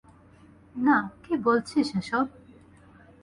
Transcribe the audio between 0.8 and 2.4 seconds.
না, কি বলছিস এসব?